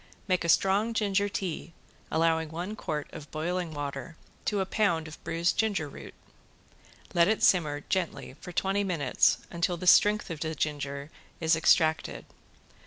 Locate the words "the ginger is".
10.39-11.55